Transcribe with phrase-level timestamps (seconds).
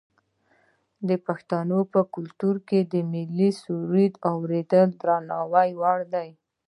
[1.07, 6.29] د پښتنو په کلتور کې د ملي سرود اوریدل د درناوي وړ دي.